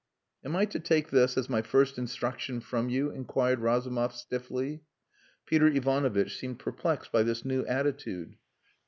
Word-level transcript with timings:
"Am 0.43 0.55
I 0.55 0.65
to 0.65 0.79
take 0.79 1.11
this 1.11 1.37
as 1.37 1.47
my 1.47 1.61
first 1.61 1.99
instruction 1.99 2.59
from 2.59 2.89
you?" 2.89 3.11
inquired 3.11 3.59
Razumov 3.59 4.15
stiffly. 4.15 4.81
Peter 5.45 5.67
Ivanovitch 5.67 6.39
seemed 6.39 6.57
perplexed 6.57 7.11
by 7.11 7.21
this 7.21 7.45
new 7.45 7.63
attitude. 7.67 8.33